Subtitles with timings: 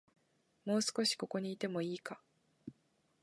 [0.65, 2.19] もう少し、ここにいてもいいか